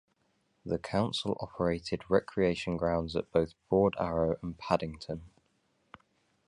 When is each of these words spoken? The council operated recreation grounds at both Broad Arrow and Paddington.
The 0.65 0.79
council 0.79 1.37
operated 1.41 2.05
recreation 2.09 2.75
grounds 2.75 3.15
at 3.15 3.31
both 3.31 3.53
Broad 3.69 3.93
Arrow 3.99 4.35
and 4.41 4.57
Paddington. 4.57 5.29